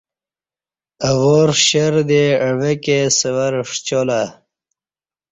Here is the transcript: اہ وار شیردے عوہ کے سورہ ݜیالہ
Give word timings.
اہ 1.07 1.13
وار 1.21 1.49
شیردے 1.65 2.23
عوہ 2.45 2.73
کے 2.83 2.97
سورہ 3.17 3.61
ݜیالہ 3.85 4.21